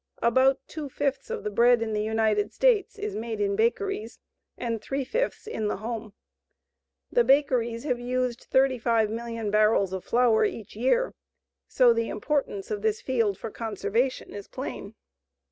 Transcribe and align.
About 0.23 0.57
two 0.67 0.89
fifths 0.89 1.29
of 1.29 1.43
the 1.43 1.51
bread 1.51 1.79
in 1.79 1.93
the 1.93 2.01
United 2.01 2.51
States 2.51 2.97
is 2.97 3.15
made 3.15 3.39
in 3.39 3.55
bakeries 3.55 4.17
and 4.57 4.81
three 4.81 5.03
fifths 5.03 5.45
in 5.45 5.67
the 5.67 5.77
home. 5.77 6.13
The 7.11 7.23
bakeries 7.23 7.83
have 7.83 7.99
used 7.99 8.49
35,000,000 8.51 9.51
barrels 9.51 9.93
of 9.93 10.03
flour 10.03 10.43
each 10.43 10.75
year, 10.75 11.13
so 11.67 11.93
the 11.93 12.09
importance 12.09 12.71
of 12.71 12.81
this 12.81 12.99
field 12.99 13.37
for 13.37 13.51
conservation 13.51 14.33
is 14.33 14.47
plain. 14.47 14.95